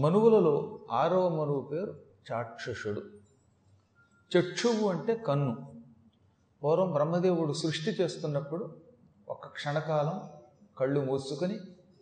మనువులలో 0.00 0.80
ఆరవ 0.90 1.28
మనువు 1.28 1.60
పేరు 1.60 2.00
చాక్షుషుడు. 2.32 3.02
చక్షువు 4.38 4.88
అంటే 4.88 5.14
కన్ను. 5.16 5.74
పూర్వం 6.64 6.92
బ్రహ్మదేవుడు 6.92 7.52
సృష్టి 7.52 7.90
చేస్తున్నప్పుడు 7.90 8.76
ఒక 9.28 9.46
క్షణకాలం 9.46 10.20
కళ్ళు 10.78 11.00
మూసుకొని 11.00 11.58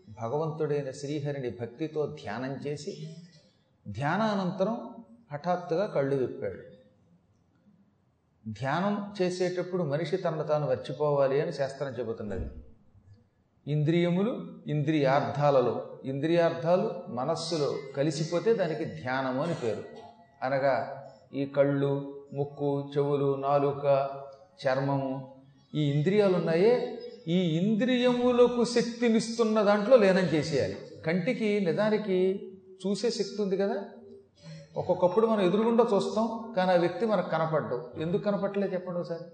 భగవంతుడైన 0.09 0.91
శ్రీహరిని 0.91 1.51
భక్తితో 1.51 2.07
ధ్యానం 2.07 2.53
చేసి 2.67 3.17
ధ్యానానంతరం 3.89 5.05
హఠాత్తుగా 5.33 5.87
కళ్ళు 5.87 6.17
విప్పాడు. 6.17 6.63
ధ్యానం 8.49 9.15
చేసేటప్పుడు 9.23 9.83
మనిషి 9.83 10.17
తనను 10.17 10.43
తాను 10.43 10.67
మర్చిపోవాలి 10.67 11.41
అని 11.41 11.53
శాస్త్రం 11.53 11.89
చెబుతున్నది. 11.89 12.62
ఇంద్రియములు 13.69 14.47
ఇంద్రియార్థాలలో. 14.67 15.87
ఇంద్రియార్థాలు 16.05 16.91
మనస్సులో 17.09 17.75
కలిసిపోతే 17.97 18.55
దానికి 18.55 18.85
ధ్యానము 18.85 19.43
అని 19.43 19.55
పేరు. 19.55 19.83
అనగా 20.43 21.05
ఈ 21.35 21.45
కళ్ళు 21.45 22.21
ముక్కు 22.35 22.91
చెవులు 22.97 23.35
నాలుక 23.35 24.11
చర్మము 24.67 25.35
ఈ 25.75 25.91
ఇంద్రియాలు 25.91 26.37
ఉన్నాయే 26.37 26.99
ఈ 27.29 27.59
ఇంద్రియములకు 27.59 28.65
శక్తినిస్తున్న 28.65 29.63
దాంట్లో 29.63 29.97
లేనం 29.97 30.25
చేసేయాలి. 30.25 30.77
కంటికి 31.07 31.61
నిజానికి 31.61 32.49
చూసే 32.87 33.11
శక్తి 33.11 33.43
ఉంది 33.43 33.57
కదా. 33.57 33.85
ఒక్కొక్కప్పుడు 34.77 35.27
మనం 35.27 35.41
ఎదురుగుండా 35.41 35.87
చూస్తాం 35.95 36.55
కానీ 36.57 36.73
ఆ 36.73 36.77
వ్యక్తి 36.77 37.07
మనకు 37.07 37.31
కనపడ్డు. 37.31 37.89
ఎందుకు 37.99 38.23
కనపట్టలేదు 38.23 38.75
చెప్పండి 38.75 39.01
ఒకసారి? 39.01 39.25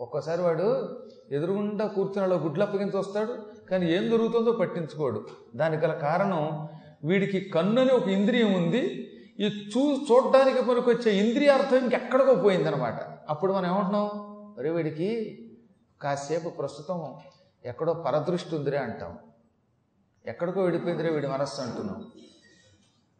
ఒక్కోసారి 0.00 0.42
వాడు 0.42 0.98
ఎదురుగుండా 1.32 1.86
కూర్చుని 1.86 2.34
గుడ్లు 2.34 2.62
అప్పగించి 2.62 2.96
వస్తాడు 2.96 3.57
కానీ 3.70 3.92
ఏం 3.92 4.10
జరుగుతుందో 4.10 4.52
పట్టించుకోడు. 4.52 5.26
దానికి 5.56 5.86
గల 5.86 5.92
కారణం 5.92 6.68
వీడికి 7.04 7.40
కన్ను 7.40 7.80
అని 7.80 7.90
ఒక 7.90 8.08
ఇంద్రియం 8.08 8.54
ఉంది. 8.54 9.04
ఈ 9.40 9.44
చూ 9.44 9.96
చూడడానికి 9.96 10.60
మనకు 10.60 10.90
వచ్చే 10.90 11.16
ఇంద్రియార్థం 11.16 11.78
ఇంకెక్కడికో 11.78 12.34
పోయిందనమాట 12.34 13.00
అప్పుడు 13.28 13.52
మనం 13.52 13.70
ఏమంటున్నాం? 13.70 14.06
అరే 14.58 14.70
వీడికి 14.70 15.38
కాసేపు 16.02 16.48
ప్రస్తుతం 16.48 17.14
ఎక్కడో 17.64 17.92
పరదృష్టి 17.92 18.56
ఉందిరే 18.56 18.78
అంటాం. 18.78 19.18
ఎక్కడికో 20.26 20.62
విడిపోయిందిరే 20.62 21.10
వీడి 21.10 21.26
మనస్సు 21.26 21.60
అంటున్నాం. 21.60 22.04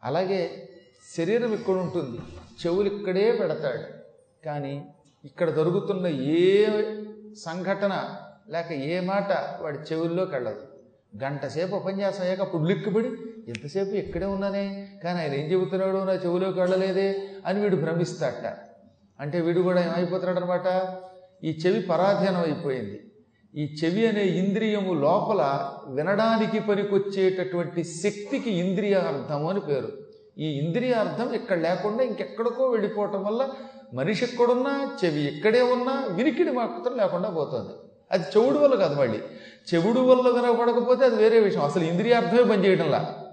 అలాగే 0.03 0.69
శరీరం 1.17 1.53
ఇక్కడ 1.53 1.73
ఉంటుంది. 1.73 2.17
చెవులు 2.65 2.89
ఇక్కడే 2.89 3.31
పెడతాడు. 3.31 3.83
కానీ 4.45 4.85
ఇక్కడ 5.25 5.49
జరుగుతున్న 5.49 6.07
ఏ 6.07 6.67
సంఘటన 7.33 8.15
లేక 8.49 8.71
ఏ 8.71 8.99
మాట 8.99 9.31
వాడి 9.61 9.77
చెవుల్లోకి 9.77 10.31
వెళ్ళదు. 10.35 10.61
గంట 11.23 11.45
సేపు 11.45 11.75
ఉపన్యాసం 11.75 12.23
అయ్యాక 12.23 12.41
అప్పుడు 12.41 12.63
ఎంతసేపు 13.47 13.89
ఇక్కడే 13.89 14.25
ఉన్నానే? 14.25 14.87
కానీ 15.03 15.19
ఆయన 15.19 15.33
ఏం 15.33 15.51
చెబుతున్నాడు? 15.51 15.97
నా 15.97 16.13
చెవులోకి 16.13 16.59
వెళ్ళలేదే? 16.59 17.21
అని 17.45 17.61
వీడు 17.61 17.75
భ్రమిస్తాట 17.75 18.57
అంటే 19.19 19.41
వీడు 19.41 19.61
కూడా 19.61 19.81
ఏమైపోతున్నాడు 19.81 20.39
అనమాట 20.39 20.95
ఈ 21.43 21.59
చెవి 21.65 21.81
పరాధీనం 21.81 22.43
అయిపోయింది. 22.43 23.11
ఈ 23.55 23.75
చెవి 23.83 24.07
అనే 24.07 24.23
ఇంద్రియము 24.23 24.93
లోపల 24.93 25.71
వినడానికి 25.87 26.59
పనికొచ్చేటటువంటి 26.59 27.83
శక్తికి 27.83 28.51
ఇంద్రియ 28.51 28.93
అర్థం 28.93 29.47
అని 29.47 29.59
పేరు. 29.59 29.91
ఈ 30.37 30.45
ఇంద్రియ 30.45 30.93
అర్థం 30.93 31.33
ఇక్కడ 31.33 31.57
లేకుండా 31.57 32.03
ఇంకెక్కడికో 32.03 32.65
వెళ్ళిపోవటం 32.65 33.23
వల్ల 33.23 33.49
మనిషి 33.93 34.25
ఎక్కడున్నా 34.25 34.97
చెవి 35.05 35.21
ఇక్కడే 35.21 35.61
ఉన్నా 35.61 36.05
వినికిడి 36.11 36.51
మాత్రం 36.51 36.97
లేకుండా 36.97 37.29
పోతుంది. 37.29 37.88
అది 38.11 38.23
చెవుడు 38.37 38.57
వల్ల 38.57 38.75
కాదు 38.75 38.99
మళ్ళీ. 38.99 39.21
చెవుడు 39.73 39.99
వల్ల 39.99 40.41
వినపడకపోతే 40.41 41.05
అది 41.05 41.15
వేరే 41.15 41.39
విషయం. 41.39 41.63
అసలు 41.63 41.83
ఇంద్రియార్థమే 41.83 42.43
పనిచేయడంలా 42.43 43.25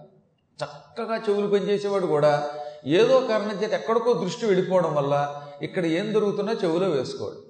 చక్కగా 0.65 1.17
చెవులు 1.17 1.47
పనిచేసేవాడు 1.47 2.07
కూడా 2.07 2.51
ఏదో 2.87 3.21
కారణం 3.21 3.63
చేత 3.63 3.73
ఎక్కడికో 3.73 4.13
దృష్టి 4.13 4.47
వెళ్ళిపోవడం 4.47 4.95
వల్ల 4.95 5.43
ఇక్కడ 5.63 5.87
ఏం 5.87 6.15
దొరుకుతున్నా 6.15 6.53
చెవులో 6.53 6.89
వేసుకోడు. 6.89 7.43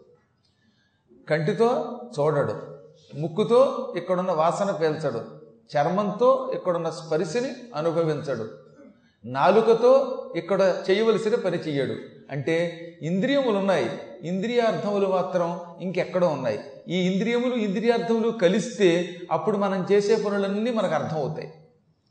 కంటితో 1.30 2.00
చూడడు. 2.20 2.76
ముక్కుతో 3.18 3.92
ఇక్కడున్న 3.96 4.32
వాసన 4.32 4.70
పీల్చడు. 4.70 5.20
చర్మంతో 5.76 6.50
ఇక్కడున్న 6.54 6.90
స్పరిశని 6.90 7.52
అనుభవించడు. 7.74 8.48
నాలుకతో 9.24 10.15
ఇక్కడ 10.36 10.74
చేయవలసిన 10.90 11.34
పని 11.34 11.58
చెయ్యడు. 11.58 11.94
అంటే 12.30 12.82
ఇంద్రియములు 13.02 13.58
ఉన్నాయి 13.58 13.90
ఇంద్రియార్థములు 14.22 15.06
మాత్రం 15.06 15.60
ఇంకెక్కడో 15.80 16.26
ఉన్నాయి. 16.28 16.58
ఈ 16.88 16.96
ఇంద్రియములు 16.96 17.54
ఇంద్రియార్థములు 17.54 18.30
కలిస్తే 18.30 19.14
అప్పుడు 19.32 19.56
మనం 19.56 19.86
చేసే 19.92 20.16
పనులన్నీ 20.16 20.70
మనకు 20.70 20.94
అర్థమవుతాయి. 20.94 21.52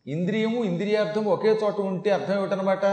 ఇంద్రియము 0.07 0.63
ఇంద్రియార్థము 0.63 1.31
ఒకే 1.31 1.59
చోట 1.63 1.81
ఉంటే 1.81 2.11
అర్థం 2.11 2.37
ఏమిటనమాట? 2.37 2.85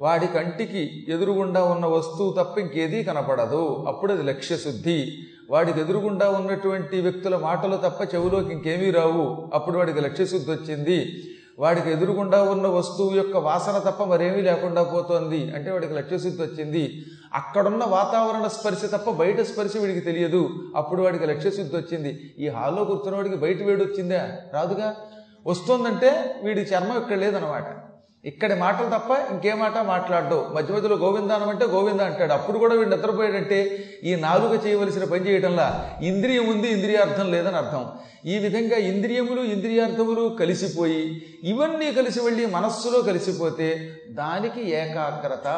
వాడి 0.00 0.26
కంటికి 0.26 1.06
ఎదురుగుండా 1.08 1.64
ఉన్న 1.64 1.86
వస్తువు 1.86 2.32
తప్ప 2.32 2.58
ఇంకేదీ 2.58 3.02
కనపడదు. 3.02 3.84
అప్పుడు 3.88 4.12
అది 4.12 4.22
లక్ష్యశుద్ధి. 4.22 5.12
వాడికి 5.50 5.80
ఎదురుగుండా 5.80 6.30
ఉన్నటువంటి 6.30 7.00
వ్యక్తుల 7.00 7.36
మాటలు 7.36 7.76
తప్ప 7.76 8.14
చెవిలోకి 8.14 8.52
ఇంకేమీ 8.52 8.90
రావు. 8.90 9.50
అప్పుడు 9.54 9.78
వాడికి 9.78 10.00
లక్ష్యశుద్ధి 10.00 10.50
వచ్చింది. 10.50 11.24
వాడికి 11.58 11.90
ఎదురుగుండా 11.90 12.42
ఉన్న 12.42 12.66
వస్తువు 12.66 13.14
యొక్క 13.14 13.36
వాసన 13.36 13.78
తప్ప 13.78 14.02
మరేమీ 14.02 14.40
లేకుండా 14.40 14.82
పోతోంది. 14.82 15.52
అంటే 15.56 15.70
వాడికి 15.70 15.94
లక్ష్యశుద్ధి 15.94 16.42
వచ్చింది. 16.42 17.04
అక్కడున్న 17.34 17.84
వాతావరణ 17.84 18.46
స్పర్శ 18.46 18.84
తప్ప 18.84 19.10
బయట 19.10 19.40
స్పర్శ 19.40 19.76
వీడికి 19.76 20.00
తెలియదు. 20.00 20.50
అప్పుడు 20.76 21.02
వాడికి 21.02 21.26
లక్ష్యశుద్ధి 21.26 21.76
వచ్చింది. 21.76 22.34
ఈ 22.38 22.48
హాల్లో 22.48 22.84
కూర్చున్న 22.84 23.16
వాడికి 23.16 23.36
బయట 23.36 23.62
వేడి 23.62 23.82
వచ్చిందా 23.84 24.30
రాదుగా. 24.54 24.96
వస్తుందంటే 25.46 26.40
వీడి 26.42 26.60
చర్మం 26.60 26.98
ఇక్కడ 26.98 27.16
లేదనమాట 27.16 27.87
ఇక్కడి 28.28 28.54
మాటలు 28.54 28.88
తప్ప 28.98 29.10
ఇంకే 29.32 29.52
మాట 29.54 29.78
మాట్లాడడు. 29.92 30.38
మధ్య 30.54 30.74
మధ్యలో 30.74 30.96
గోవిందానం 30.96 31.48
అంటే 31.48 31.64
గోవింద 31.74 32.00
అంటాడు. 32.00 32.32
అప్పుడు 32.32 32.58
కూడా 32.58 32.74
వీడు 32.74 32.90
నిద్రపోయాడంటే 32.90 33.58
ఈ 34.04 34.12
నాలుగు 34.26 34.54
చేయవలసిన 34.66 35.04
పని 35.04 35.26
చేయడంలా 35.28 35.66
ఇంద్రియం 36.02 36.46
ఉంది 36.50 36.68
ఇంద్రియార్థం 36.68 37.30
లేదని 37.30 37.56
అర్థం. 37.56 37.84
ఈ 38.26 38.38
విధంగా 38.38 38.76
ఇంద్రియములు 38.92 39.42
ఇంద్రియార్థములు 39.54 40.24
కలిసిపోయి 40.40 41.02
ఇవన్నీ 41.44 41.88
కలిసి 41.92 42.20
వెళ్ళి 42.20 42.46
మనస్సులో 42.46 43.00
కలిసిపోతే 43.02 43.68
దానికి 44.20 44.62
ఏకాగ్రత 44.80 45.48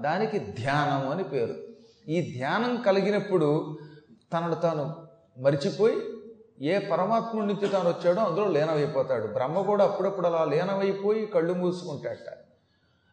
దానికి 0.00 0.38
ధ్యానం 0.38 1.02
అని 1.12 1.24
పేరు. 1.32 1.54
ఈ 2.10 2.20
ధ్యానం 2.36 2.72
కలిగినప్పుడు 2.86 3.48
తనను 4.32 4.54
తాను 4.54 4.86
మరిచిపోయి 5.38 5.96
ఏ 6.62 6.78
పరమాత్ముడి 6.78 7.46
నుంచి 7.46 7.68
తాను 7.68 7.88
వచ్చాడో 7.88 8.20
అందులో 8.20 8.48
లీనమైపోతాడు. 8.48 9.26
బ్రహ్మ 9.26 9.60
కూడా 9.60 9.84
అప్పుడప్పుడు 9.84 10.26
అలా 10.26 10.44
లీనమైపోయి 10.44 11.26
కళ్ళు 11.26 11.52
మూసుకుంటాడట. 11.52 12.30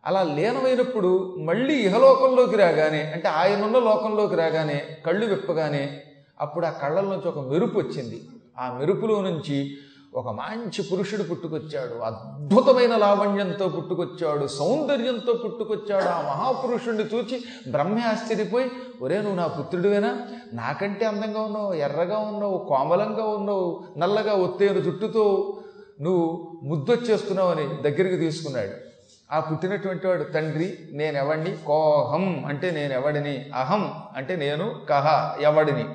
అలా 0.05 0.23
లీనమైనప్పుడు 0.23 1.35
మళ్ళీ 1.39 1.73
ఇహలోకంలోకి 1.73 2.55
రాగానే 2.55 3.03
అంటే 3.03 3.27
ఆయనున్న 3.27 3.79
లోకంలోకి 3.79 4.35
రాగానే 4.35 4.97
కళ్ళు 5.05 5.25
విప్పగానే 5.25 6.01
అప్పుడు 6.41 6.65
ఆ 6.65 6.69
కళ్ళ 6.69 7.01
నుంచి 7.01 7.27
ఒక 7.27 7.39
మెరుపు 7.39 7.77
వచ్చింది. 7.79 8.21
ఆ 8.57 8.77
మెరుపులో 8.79 9.21
నుంచి 9.21 9.77
ఒక 10.13 10.29
మంచి 10.29 10.83
పురుషుడు 10.83 11.23
పుట్టుకొచ్చాడు. 11.23 11.93
అద్భుతమైన 11.93 12.97
లావణ్యంతో 12.97 13.67
పుట్టుకొచ్చాడు. 13.67 14.47
సౌందర్యంతో 14.47 15.33
పుట్టుకొచ్చాడు. 15.33 16.05
ఆ 16.05 16.21
మహాపురుషుణ్ణి 16.21 17.03
చూచి 17.03 17.43
బ్రహ్మే 17.71 18.01
ఆశ్చర్యపోయి 18.01 18.71
ఒరే 19.01 19.17
నువ్వు 19.17 19.35
నా 19.35 19.47
పుత్రుడివేనా? 19.47 20.19
నాకంటే 20.53 21.05
అందంగా 21.05 21.41
ఉన్నావు 21.41 21.73
ఎర్రగా 21.73 22.17
ఉన్నావు 22.17 22.65
కోమలంగా 22.69 23.23
ఉన్నావు 23.23 23.83
నల్లగా 23.97 24.33
ఒత్తేరు 24.33 24.81
జుట్టుతో 24.81 25.57
నువ్వు 26.01 26.51
ముద్దొచ్చేస్తున్నావు 26.63 27.51
అని 27.51 27.67
దగ్గరికి 27.67 28.15
తీసుకున్నాడు. 28.15 28.85
ఆ 29.31 29.39
పుట్టినటువంటి 29.39 30.07
వాడు 30.07 30.23
తండ్రి 30.23 30.77
నేనెవడిని 30.91 31.57
కోహం 31.65 32.45
అంటే 32.45 32.71
నేను 32.71 32.93
ఎవడిని 32.93 33.45
అహం 33.55 33.93
అంటే 34.15 34.35
నేను 34.35 34.75
కహ 34.89 35.35
ఎవడిని? 35.41 35.85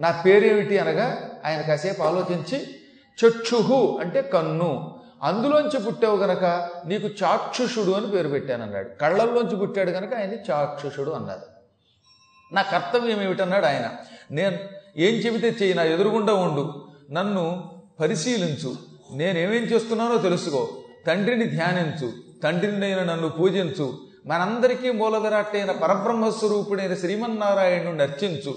నా 0.00 0.22
పేరేమిటి? 0.26 0.78
అనగా 0.78 1.30
ఆయన 1.44 1.60
కాసేపు 1.60 2.02
ఆలోచించి 2.02 2.66
చక్షుహు 3.24 3.98
అంటే 4.00 4.22
కన్ను. 4.22 4.98
అందులోంచి 5.22 5.80
పుట్టావు 5.80 6.16
గనక 6.16 6.44
నీకు 6.86 7.08
చాక్షుషుడు 7.08 7.90
అని 7.90 8.10
పేరు 8.10 8.28
పెట్టాను 8.28 8.62
అన్నాడు 8.62 8.88
కళ్ళల్లోంచి 8.88 9.56
పుట్టాడు 9.56 9.90
గనక 9.90 10.14
ఆయన 10.14 10.32
చాక్షుషుడు 10.32 11.10
అన్నారు 11.10 11.56
నా 12.54 12.62
కర్తవ్యం 12.62 13.22
ఏమిటన్నాడు 13.22 13.66
ఆయన. 13.66 13.90
నేను 14.30 14.58
ఏం 14.96 15.14
చెబితే 15.14 15.48
చెయ్యి 15.48 15.74
నా 15.74 15.82
ఎదురుగుండా 15.82 16.34
ఉండు. 16.34 16.88
నన్ను 17.10 17.72
పరిశీలించు. 18.00 18.76
నేనేమేం 19.12 19.62
చేస్తున్నానో 19.62 20.18
తెలుసుకో. 20.18 20.68
తండ్రిని 21.06 21.46
ధ్యానించు. 21.46 22.12
తండ్రినైన 22.42 23.04
నన్ను 23.04 23.28
పూజించు. 23.28 23.98
మనందరికీ 24.26 24.92
మూలవిరాట్టైన 24.92 25.70
పరబ్రహ్మస్వరూపుడైన 25.70 26.94
శ్రీమన్నారాయణుడు 26.94 28.02
అర్చించు. 28.02 28.54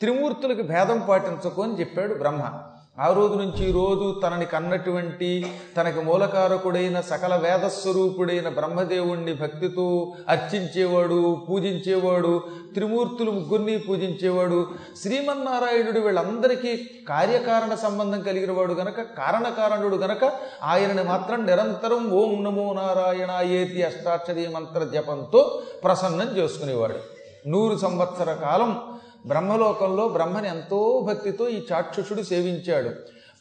త్రిమూర్తులకు 0.00 0.62
భేదం 0.62 1.06
పాటించకు 1.08 1.62
అని 1.62 1.80
చెప్పాడు 1.80 2.14
బ్రహ్మ. 2.14 2.50
ఆ 2.98 3.08
రోజు 3.12 3.34
నుంచి 3.34 3.68
ఈ 3.68 3.72
రోజు 3.72 4.20
తనని 4.22 4.46
కన్నటువంటి 4.46 5.28
తనకి 5.76 6.00
మూలకారకుడైన 6.00 7.00
సకల 7.00 7.36
వేదస్వరూపుడైన 7.36 8.48
బ్రహ్మదేవుణ్ణి 8.48 9.34
భక్తితో 9.34 10.14
అర్చించేవాడు 10.28 11.18
పూజించేవాడు 11.48 12.32
త్రిమూర్తులు 12.74 13.30
ముగ్గురిని 13.30 13.78
పూజించేవాడు 13.78 14.66
శ్రీమన్నారాయణుడు 14.96 16.00
వీళ్ళందరికీ 16.00 16.72
కార్యకారణ 17.08 17.74
సంబంధం 17.74 18.20
కలిగిన 18.20 18.52
వాడు 18.52 18.72
గనక 18.72 19.02
కారణకారణుడు 19.02 19.96
గనక 19.96 20.24
ఆయనని 20.62 21.02
మాత్రం 21.02 21.46
నిరంతరం 21.46 22.10
ఓం 22.12 22.44
నమో 22.44 22.72
నారాయణ 22.72 23.30
ఏతి 23.50 23.82
అష్టాక్షరీ 23.82 24.46
మంత్ర 24.46 24.84
జపంతో 24.84 25.62
ప్రసన్నం 25.84 26.30
చేసుకునేవాడు. 26.38 26.98
నూరు 27.46 27.76
సంవత్సర 27.78 28.32
కాలం 28.34 28.70
బ్రహ్మలోకంలో 29.26 30.08
బ్రహ్మని 30.08 30.48
ఎంతో 30.48 31.04
భక్తితో 31.08 31.48
ఈ 31.48 31.62
చాక్షుషుడు 31.72 32.22
సేవించాడు. 32.22 32.90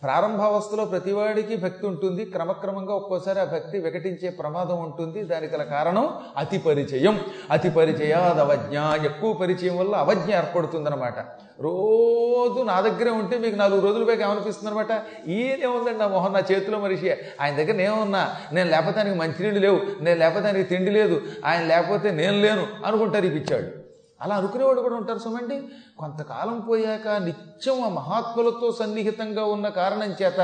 ప్రారంభావస్థలో 0.03 0.85
ప్రతివాడికి 0.85 1.55
భక్తి 1.55 1.87
ఉంటుంది. 1.87 2.25
క్రమక్రమంగా 2.25 2.93
ఒక్కోసారి 2.93 3.39
ఆ 3.39 3.43
భక్తి 3.43 3.79
వికటించే 3.79 4.29
ప్రమాదం 4.29 4.83
ఉంటుంది. 4.83 5.23
దానికి 5.23 5.55
గల 5.55 5.63
కారణం 5.63 6.09
అతి 6.37 6.57
పరిచయం. 6.57 7.21
అతి 7.51 7.69
పరిచయాద్ 7.69 8.37
అవజ్ఞ. 8.37 9.05
ఎక్కువ 9.05 9.33
పరిచయం 9.33 9.77
వల్ల 9.77 9.95
అవజ్ఞ 9.95 10.35
ఏర్పడుతుందనమాట 10.35 11.19
రోజు 11.61 12.63
నా 12.63 12.81
దగ్గరే 12.81 13.09
ఉంటే 13.09 13.37
మీకు 13.37 13.55
నాలుగు 13.55 13.81
రోజుల 13.81 14.03
పైకి 14.03 14.23
ఏమనిపిస్తుంది 14.23 14.69
అనమాట 14.69 15.03
ఈయనేముందండి 15.27 15.99
నా 15.99 16.07
మొహన్ 16.07 16.33
నా 16.33 16.41
చేతిలో 16.51 16.79
మనిషి. 16.79 17.13
ఆయన 17.41 17.55
దగ్గర 17.55 17.71
నేనున్నా 17.71 18.35
నేను 18.53 18.69
లేకపోతే 18.69 18.99
ఆయనకి 18.99 19.17
మంచినీళ్ళు 19.17 19.59
లేవు. 19.59 19.79
నేను 20.01 20.19
లేకపోతే 20.19 20.45
ఆయనకి 20.45 20.63
తిండి 20.63 20.91
లేదు. 20.91 21.21
ఆయన 21.45 21.65
లేకపోతే 21.65 22.11
నేను 22.11 22.41
లేను 22.41 22.67
అనుకుంటారు 22.85 23.25
ఇప్పించాడు 23.25 23.86
అలా 24.21 24.35
అనుకునేవాడు 24.35 24.81
కూడా 24.81 24.95
ఉంటారు 24.95 25.19
సుమండి. 25.19 25.57
కొంతకాలం 25.99 26.59
పోయాక 26.59 27.07
నిత్యం 27.07 27.83
ఆ 27.83 27.89
మహాత్ములతో 27.89 28.71
సన్నిహితంగా 28.71 29.43
ఉన్న 29.45 29.67
కారణం 29.69 30.15
చేత 30.21 30.39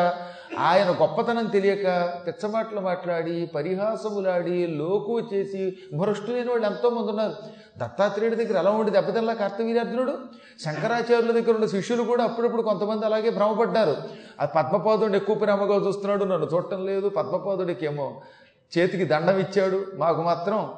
ఆయన 0.60 0.90
గొప్పతనం 0.92 1.46
తెలియక 1.46 1.86
పిచ్చమాటలు 2.28 2.82
మాట్లాడి 2.82 3.46
పరిహాసములాడి 3.56 4.68
లోకు 4.68 5.20
చేసి 5.20 5.78
భ్రష్టులైన 6.00 6.50
వాళ్ళు 6.50 6.66
ఎంతోమంది 6.66 7.12
ఉన్నారు. 7.12 7.36
దత్తాత్రేయుడి 7.78 8.36
దగ్గర 8.36 8.58
ఎలా 8.58 8.72
ఉండి 8.72 8.92
దెబ్బతిల్లా 8.92 9.34
కార్తవీర్యార్జునుడు 9.34 10.14
శంకరాచార్యుల 10.66 11.32
దగ్గర 11.32 11.56
ఉన్న 11.56 11.66
శిష్యులు 11.66 12.04
కూడా 12.04 12.24
అప్పుడప్పుడు 12.24 12.62
కొంతమంది 12.62 13.06
అలాగే 13.06 13.30
భ్రమపడ్డారు. 13.30 13.96
ఆ 14.42 14.46
పద్మపాదుడు 14.46 15.16
ఎక్కువ 15.16 15.36
ప్రేమగా 15.36 15.76
చూస్తున్నాడు 15.76 16.24
నన్ను 16.24 16.48
చూడటం 16.54 16.86
లేదు 16.86 17.10
పద్మపాదుడికి 17.10 17.86
ఏమో 17.86 18.22
చేతికి 18.78 19.06
దండం 19.06 19.40
ఇచ్చాడు. 19.40 19.86
మాకు 19.96 20.22
మాత్రం 20.22 20.74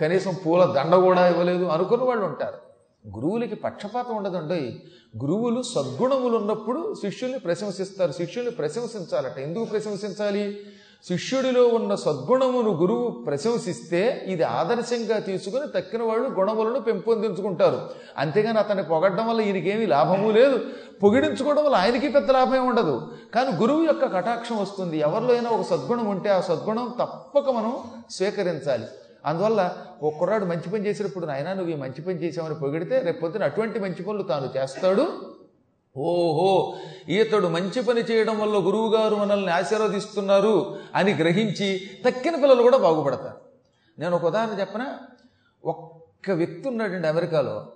కనీసం 0.00 0.36
పూల 0.46 0.64
దండ 0.64 0.94
కూడా 0.94 1.28
ఇవ్వలేదు 1.28 1.64
అనుకున్న 1.64 2.04
వాళ్ళు 2.04 2.24
ఉంటారు. 2.24 2.64
గురువులకి 3.16 3.54
పక్షపాతం 3.54 4.16
ఉండదండి 4.16 4.82
గురువులు 5.24 5.62
సద్గుణములు 5.62 6.36
ఉన్నప్పుడు 6.36 6.94
శిష్యుల్ని 6.94 7.38
ప్రశంసిస్తారు. 7.38 8.12
శిష్యుల్ని 8.12 8.50
ప్రశంసించాలట. 8.50 9.38
ఎందుకు 9.38 9.64
ప్రశంసించాలి? 9.64 10.56
శిష్యుడిలో 11.08 11.66
ఉన్న 11.66 11.94
సద్గుణమును 11.94 12.70
గురువు 12.70 13.24
ప్రశంసిస్తే 13.26 14.24
ఇది 14.26 14.42
ఆదర్శంగా 14.42 15.18
తీసుకుని 15.18 15.80
తక్కిన 15.80 16.02
వాళ్ళు 16.02 16.28
గుణములను 16.28 16.80
పెంపొందించుకుంటారు. 16.80 17.90
అంతేగాని 18.18 18.58
అతన్ని 18.58 18.84
పొగడ్డం 18.84 19.28
వల్ల 19.28 19.40
ఈయనకేమీ 19.40 19.86
లాభము 19.86 20.30
లేదు. 20.30 20.60
పొగిడించుకోవడం 21.02 21.64
వల్ల 21.64 21.76
ఆయనకి 21.76 22.08
పెద్ద 22.08 22.30
లాభం 22.30 22.68
ఉండదు. 22.68 23.08
కానీ 23.34 23.56
గురువు 23.56 23.82
యొక్క 23.82 24.04
కటాక్షం 24.16 24.56
వస్తుంది. 24.56 24.98
ఎవరిలో 24.98 25.32
అయినా 25.34 25.50
ఒక 25.50 25.62
సద్గుణం 25.62 26.06
ఉంటే 26.06 26.30
ఆ 26.30 26.40
సద్గుణం 26.40 26.94
తప్పక 27.00 27.50
మనం 27.50 27.78
స్వీకరించాలి. 28.10 28.84
అందువల్ల 29.26 29.76
ఓ 30.02 30.10
కుర్రాడు 30.10 30.44
మంచి 30.44 30.70
పని 30.70 30.86
చేసినప్పుడు 30.86 31.26
నాయన 31.26 31.52
నువ్వు 31.52 31.72
ఈ 31.72 31.76
మంచి 31.76 32.02
పని 32.02 32.18
చేసావని 32.18 32.54
పొగిడితే 32.54 33.00
రేపు 33.00 33.20
పొద్దున 33.20 33.44
అటువంటి 33.44 33.78
మంచి 33.78 34.02
పనులు 34.02 34.22
తాను 34.22 34.50
చేస్తాడు? 34.56 35.34
ఓహో 35.96 36.74
ఈతడు 37.08 37.46
మంచి 37.46 37.82
పని 37.82 38.00
చేయడం 38.00 38.40
వల్ల 38.40 38.56
గురువుగారు 38.56 39.14
మనల్ని 39.14 39.50
ఆశీర్వదిస్తున్నారు 39.50 40.76
అని 40.94 41.14
గ్రహించి 41.14 41.80
తక్కిన 42.04 42.36
పిల్లలు 42.36 42.62
కూడా 42.62 42.76
బాగుపడతారు. 42.76 43.36
నేను 43.98 44.16
ఒక 44.16 44.24
ఉదాహరణ 44.24 44.60
చెప్పనా? 44.60 44.98
ఒక్క 45.64 46.30
వ్యక్తి 46.30 46.68
ఉన్నాడండి 46.68 47.08
అమెరికాలో. 47.08 47.66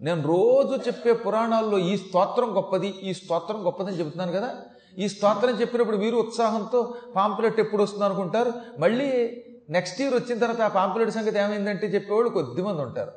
నేను 0.00 0.22
రోజు 0.22 0.80
చెప్పే 0.86 1.12
పురాణాల్లో 1.12 1.78
ఈ 1.78 1.96
స్తోత్రం 1.96 2.56
గొప్పది 2.56 2.94
ఈ 3.02 3.14
స్తోత్రం 3.14 3.66
గొప్పదని 3.66 3.98
చెబుతున్నాను 3.98 4.32
కదా. 4.32 4.56
ఈ 4.98 5.08
స్తోత్రం 5.08 5.60
చెప్పినప్పుడు 5.60 5.96
మీరు 5.96 6.16
ఉత్సాహంతో 6.16 6.94
పాంపులెట్ 7.16 7.60
ఎప్పుడు 7.60 7.82
వస్తుంది 7.82 8.04
అనుకుంటారు 8.04 8.52
మళ్ళీ 8.78 9.44
నెక్స్ట్ 9.70 10.00
ఇయర్ 10.00 10.14
వచ్చిన 10.14 10.38
తర్వాత 10.38 10.60
ఆ 10.60 10.68
పాంపులెట్ 10.68 11.10
సంగతి 11.10 11.38
ఏమైందంటే 11.38 11.86
చెప్పేవాళ్ళు 11.86 12.28
కొద్దిమంది 12.28 12.82
ఉంటారు. 12.82 13.12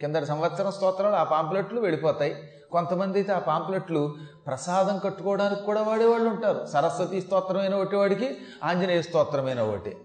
కిందటి 0.00 0.26
సంవత్సరం 0.26 0.70
స్తోత్రాలు 0.70 1.14
ఆ 1.14 1.22
పాంపులెట్లు 1.22 1.80
వెళ్ళిపోతాయి. 1.80 2.36
కొంతమంది 2.72 3.18
అయితే 3.18 3.32
ఆ 3.32 3.38
పాంపులెట్లు 3.38 4.14
ప్రసాదం 4.46 4.98
కట్టుకోవడానికి 4.98 5.62
కూడా 5.62 5.82
వాడేవాళ్ళు 5.82 6.30
ఉంటారు. 6.30 6.66
సరస్వతి 6.72 7.20
స్తోత్రమైన 7.20 7.74
ఒకటి 7.74 7.96
వాడికి 7.96 8.36
ఆంజనేయ 8.64 9.02
స్తోత్రమైన 9.02 9.60
ఒకటి. 9.60 9.96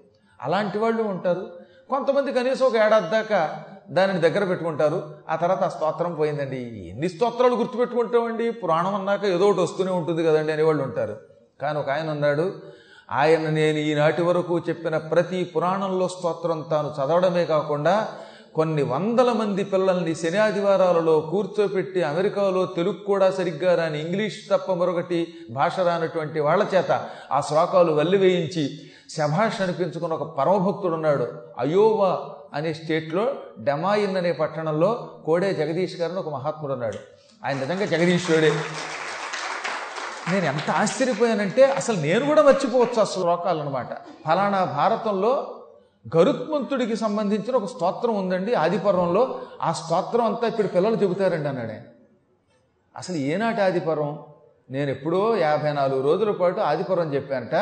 అలాంటి 0.41 0.77
వాళ్ళు 0.77 1.03
ఉంటారు. 1.03 1.47
కొంతమంది 1.89 2.33
కనీసం 2.33 2.65
ఒక 2.65 2.75
ఏడాది 2.75 3.09
దాకా 3.09 3.63
దానిని 3.89 4.21
దగ్గర 4.21 4.45
పెట్టుకుంటారు. 4.45 5.15
ఆ 5.29 5.35
తర్వాత 5.35 5.63
ఆ 5.63 5.69
స్తోత్రం 5.69 6.15
పోయిందండి. 6.15 6.89
ఎన్ని 6.89 7.09
స్తోత్రాలు 7.09 7.55
గుర్తుపెట్టుకుంటామండి? 7.55 8.51
పురాణం 8.51 8.95
అన్నాక 8.95 9.25
ఏదో 9.25 9.49
ఒకటి 9.49 9.61
వస్తూనే 9.61 9.91
ఉంటుంది 9.91 10.25
కదండి 10.25 10.51
అనేవాళ్ళు 10.51 10.83
ఉంటారు. 10.83 11.17
కానీ 11.61 11.79
ఒక 11.79 11.89
ఆయన 11.89 12.09
ఉన్నాడు 12.09 12.53
ఆయన 13.11 13.49
నేను 13.49 13.77
ఈనాటి 13.77 14.21
వరకు 14.21 14.59
చెప్పిన 14.59 14.97
ప్రతి 14.97 15.43
పురాణంలో 15.43 16.07
స్తోత్రం 16.07 16.65
తాను 16.71 16.87
చదవడమే 16.87 17.45
కాకుండా 17.45 18.07
కొన్ని 18.55 18.83
వందల 18.83 19.31
మంది 19.31 19.63
పిల్లల్ని 19.63 20.15
శని 20.15 20.37
ఆదివారాలలో 20.37 21.19
కూర్చోపెట్టి 21.19 22.03
అమెరికాలో 22.03 22.65
తెలుగు 22.65 22.93
కూడా 22.93 23.31
సరిగ్గా 23.31 23.75
రాని 23.75 24.01
ఇంగ్లీష్ 24.01 24.37
తప్ప 24.51 24.71
మరొకటి 24.73 25.27
భాష 25.51 25.79
రానటువంటి 25.79 26.39
వాళ్ళ 26.39 26.65
చేత 26.75 27.09
ఆ 27.31 27.41
శ్లోకాలు 27.41 27.91
వల్లి 27.91 28.17
వేయించి 28.17 28.79
శభాష్ 29.09 29.61
అనిపించుకున్న 29.61 30.13
ఒక 30.13 30.37
పరమభక్తుడు 30.37 30.93
ఉన్నాడు. 30.93 31.27
అయోవా 31.59 32.19
అనే 32.53 32.73
స్టేట్లో 32.73 33.33
డెమాయిన్ 33.59 34.17
అనే 34.17 34.31
పట్టణంలో 34.31 35.09
కోడే 35.25 35.53
జగదీష్ 35.53 35.95
గారిని 35.95 36.19
ఒక 36.19 36.29
మహాత్ముడు 36.29 36.73
ఉన్నాడు. 36.73 36.97
ఆయన 37.45 37.57
నిజంగా 37.59 37.85
జగదీశ్వరుడే. 37.85 38.51
నేను 40.31 40.45
ఎంత 40.45 40.71
ఆశ్చర్యపోయానంటే 40.71 41.63
అసలు 41.63 41.97
నేను 41.97 42.25
కూడా 42.25 42.41
మర్చిపోవచ్చు 42.41 43.01
ఆ 43.01 43.03
శ్లోకాలు 43.03 43.61
అనమాట 43.61 43.93
ఫలానా 44.25 44.65
భారతంలో 44.65 45.61
గరుత్మంతుడికి 46.17 46.95
సంబంధించిన 46.95 47.55
ఒక 47.55 47.65
స్తోత్రం 47.65 48.15
ఉందండి 48.15 48.53
ఆదిపర్వంలో. 48.53 49.41
ఆ 49.61 49.71
స్తోత్రం 49.71 50.25
అంతా 50.25 50.47
ఇప్పుడు 50.47 50.67
పిల్లలు 50.67 50.95
చెబుతారండి 50.95 51.49
అన్నాడే. 51.49 51.83
అసలు 52.97 53.15
ఏనాటి 53.15 53.61
ఆదిపర్వం? 53.61 54.19
నేను 54.69 54.89
ఎప్పుడో 54.89 55.37
యాభై 55.37 55.71
నాలుగు 55.73 56.01
రోజుల 56.01 56.31
పాటు 56.31 56.59
ఆదిపురం 56.59 57.13
చెప్పానట. 57.13 57.55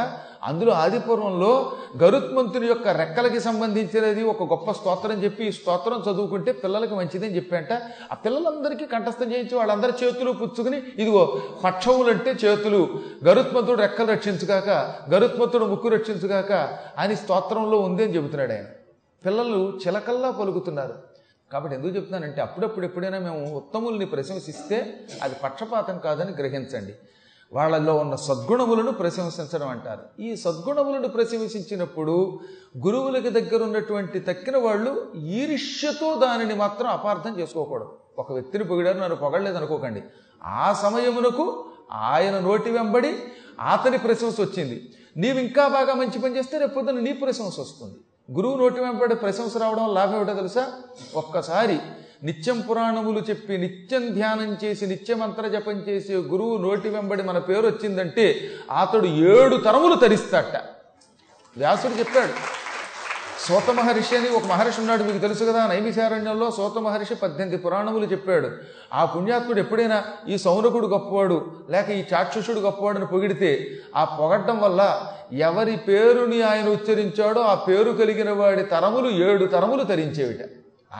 అందులో 0.43 0.71
ఆదిపురంలో 0.71 1.71
గరుత్మంతుని 2.03 2.67
యొక్క 2.67 2.87
రెక్కలకి 2.87 3.39
సంబంధించినది 3.39 4.23
ఒక 4.23 4.43
గొప్ప 4.43 4.71
స్తోత్రం 4.71 5.23
చెప్పి 5.23 5.47
ఈ 5.47 5.51
స్తోత్రం 5.51 5.99
చదువుకుంటే 5.99 6.51
పిల్లలకి 6.51 6.95
మంచిదని 6.95 7.35
చెప్పాంట 7.35 7.73
ఆ 8.11 8.15
పిల్లలందరికీ 8.15 8.85
కంఠస్థం 8.85 9.31
చేయించి 9.31 9.55
వాళ్ళందరి 9.55 10.05
చేతులు 10.05 10.31
పుచ్చుకుని 10.31 10.77
ఇదిగో 10.77 11.37
పక్షములంటే 11.63 12.31
చేతులు 12.31 12.89
గరుత్మంతుడు 13.25 13.81
రెక్కలు 13.81 14.11
రక్షించుగాక 14.11 14.69
గరుత్మంతుడు 15.13 15.65
ముక్కు 15.65 15.87
రక్షించుగాక 15.87 16.77
అని 16.97 17.15
స్తోత్రంలో 17.15 17.79
ఉంది 17.79 18.03
అని 18.03 18.15
చెబుతున్నాడు 18.15 18.51
ఆయన. 18.51 18.65
పిల్లలు 19.25 19.73
చిలకల్లా 19.87 20.31
పలుకుతున్నారు. 20.31 21.12
కాబట్టి 21.53 21.75
ఎందుకు 21.75 21.95
చెప్తున్నానంటే 21.95 22.41
అప్పుడప్పుడు 22.41 22.85
ఎప్పుడైనా 22.85 23.19
మేము 23.19 23.55
ఉత్తముల్ని 23.55 24.05
ప్రశంసిస్తే 24.05 24.77
అది 25.23 25.35
పక్షపాతం 25.43 25.97
కాదని 25.97 26.31
గ్రహించండి. 26.31 26.93
వాళ్ళల్లో 27.53 27.93
ఉన్న 27.95 28.15
సద్గుణములను 28.15 28.91
ప్రశంసించడం 28.91 29.67
అంటారు. 29.67 30.21
ఈ 30.21 30.35
సద్గుణములను 30.35 31.07
ప్రశంసించినప్పుడు 31.07 32.39
గురువులకి 32.85 33.29
దగ్గర 33.29 33.63
ఉన్నటువంటి 33.63 34.19
తక్కిన 34.19 34.57
వాళ్ళు 34.57 35.11
ఈర్ష్యతో 35.15 36.15
దానిని 36.15 36.55
మాత్రం 36.55 36.87
అపార్థం 36.87 37.39
చేసుకోకూడదు. 37.39 37.97
ఒక 38.17 38.31
వ్యక్తిని 38.31 38.63
పొగిడారు 38.63 38.97
నన్ను 38.97 39.15
పొగడలేదు 39.15 39.57
అనుకోకండి. 39.57 40.03
ఆ 40.43 40.73
సమయమునకు 40.73 41.65
ఆయన 41.91 42.39
నోటి 42.39 42.71
వెంబడి 42.71 43.13
అతని 43.59 43.97
ప్రశంస 43.97 44.41
వచ్చింది. 44.41 44.93
నీవు 45.17 45.39
ఇంకా 45.39 45.67
బాగా 45.67 45.93
మంచి 45.93 46.19
పని 46.19 46.37
చేస్తే 46.37 46.57
రేపొద్దున 46.57 46.99
నీ 46.99 47.13
ప్రశంస 47.13 47.59
వస్తుంది. 47.59 47.95
గురువు 48.29 48.57
నోటి 48.57 48.79
వెంబడి 48.81 49.15
ప్రశంస 49.15 49.57
రావడం 49.57 49.93
లాభం 49.93 50.15
ఏమిటో 50.15 50.33
తెలుసా? 50.33 50.63
ఒక్కసారి 51.15 51.75
నిత్యం 52.23 52.61
పురాణములు 52.61 53.19
చెప్పి 53.29 53.57
నిత్యం 53.57 54.13
ధ్యానం 54.13 54.57
చేసి 54.63 54.87
నిత్యం 54.87 55.19
మంత్ర 55.19 55.47
జపం 55.47 55.77
చేసి 55.87 56.13
గురువు 56.29 56.57
నోటి 56.57 56.89
వెంబడి 56.89 57.23
మన 57.23 57.37
పేరు 57.39 57.65
వచ్చిందంటే 57.67 58.25
అతడు 58.71 59.07
ఏడు 59.31 59.55
తరములు 59.57 59.95
తరిస్తాట 59.95 60.53
వ్యాసుడు 61.55 61.93
చెప్పాడు 61.93 62.33
సోత 63.39 63.71
మహర్షి 63.71 64.17
అని 64.17 64.29
ఒక 64.29 64.43
మహర్షి 64.43 64.79
ఉన్నాడు 64.79 65.03
మీకు 65.03 65.17
తెలుసు 65.17 65.43
కదా 65.43 65.67
నైమిశారణ్యంలో 65.67 66.51
సోత 66.51 66.77
మహర్షి 66.77 67.15
పద్దెనిమిది 67.15 67.57
పురాణములు 67.57 68.05
చెప్పాడు. 68.05 68.49
ఆ 68.93 69.05
పుణ్యాత్ముడు 69.05 69.59
ఎప్పుడైనా 69.59 70.03
ఈ 70.27 70.37
సౌనకుడు 70.37 70.87
గొప్పవాడు 70.87 71.51
లేక 71.69 71.89
ఈ 71.89 72.03
చాక్షుషుడు 72.13 72.59
గొప్పవాడని 72.59 73.05
పొగిడితే 73.05 73.69
ఆ 73.95 74.03
పొగడ్డం 74.03 74.59
వల్ల 74.59 75.05
ఎవరి 75.31 75.75
పేరుని 75.75 76.41
ఆయన 76.41 76.69
ఉచ్చరించాడో 76.69 77.41
ఆ 77.41 77.55
పేరు 77.55 77.91
కలిగిన 77.91 78.31
వాడి 78.31 78.63
తరములు 78.63 79.09
ఏడు 79.09 79.45
తరములు 79.45 79.83
తరించేవిట. 79.83 80.49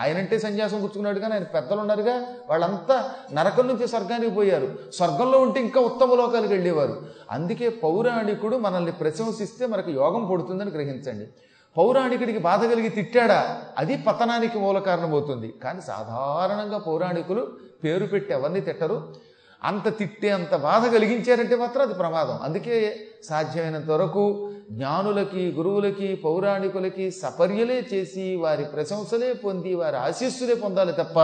ఆయనంటే 0.02 0.40
సన్యాసం 0.40 0.78
పుచ్చుకున్నాడు 0.78 1.20
కానీ 1.20 1.34
ఆయన 1.34 1.44
పెద్దలు 1.44 1.80
ఉన్నారుగా 1.80 2.24
వాళ్ళంతా 2.50 3.10
నరకం 3.34 3.68
నుంచి 3.68 3.88
స్వర్గానికి 3.88 4.32
పోయారు. 4.32 4.80
స్వర్గంలో 4.94 5.40
ఉంటే 5.40 5.60
ఇంకా 5.60 5.82
ఉత్తమ 5.82 6.14
లోకాలకు 6.14 6.48
వెళ్ళేవారు. 6.48 7.02
అందుకే 7.32 7.70
పౌరాణికుడు 7.70 8.58
మనల్ని 8.58 8.92
ప్రశంసిస్తే 8.92 9.68
మనకు 9.68 9.92
యోగం 9.92 10.30
పడుతుందని 10.32 10.72
గ్రహించండి. 10.72 11.28
పౌరాణికుడికి 11.78 12.40
బాధ 12.40 12.66
కలిగి 12.66 12.90
తిట్టాడా? 12.90 13.62
అది 13.78 13.98
పతనానికి 13.98 14.60
మూల 14.60 14.80
కారణమవుతుంది 14.80 15.54
కానీ 15.64 15.82
సాధారణంగా 15.82 16.78
పౌరాణికులు 16.78 17.48
పేరు 17.84 18.06
పెట్టి 18.06 18.34
ఎవరిని 18.34 18.62
తిట్టరు? 18.62 19.16
అంత 19.64 19.98
తిట్టే 19.98 20.30
అంత 20.30 20.56
బాధ 20.56 20.86
కలిగించారంటే 20.86 21.56
మాత్రం 21.56 21.82
అది 21.82 21.94
ప్రమాదం. 21.94 22.40
అందుకే 22.44 23.08
సాధ్యమైనంత 23.24 23.90
వరకు 23.92 24.52
జ్ఞానులకి 24.72 25.52
గురువులకి 25.52 26.16
పౌరాణికులకి 26.16 27.12
సపర్యలే 27.12 27.88
చేసి 27.94 28.36
వారి 28.36 28.64
ప్రశంసలే 28.64 29.34
పొంది 29.34 29.76
వారి 29.76 29.98
ఆశీస్సులే 29.98 30.56
పొందాలి 30.56 30.92
తప్ప 30.92 31.20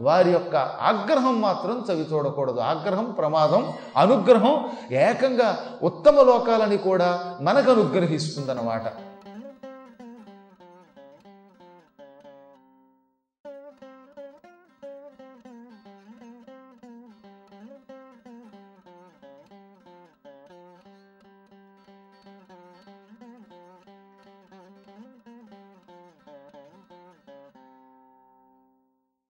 వారి 0.00 0.30
యొక్క 0.30 0.56
ఆగ్రహం 0.56 1.40
మాత్రం 1.40 1.84
చవి 1.90 2.06
చూడకూడదు. 2.12 2.60
ఆగ్రహం 2.60 3.04
ప్రమాదం 3.04 3.72
అనుగ్రహం 3.96 4.70
ఏకంగా 4.92 5.58
ఉత్తమ 5.82 6.22
లోకాలని 6.22 6.76
కూడా 6.76 7.38
మనకు 7.40 7.70
అనుగ్రహిస్తుందన్నమాట. 7.70 8.82